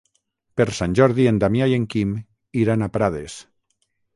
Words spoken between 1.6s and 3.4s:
i en Quim iran a Prades.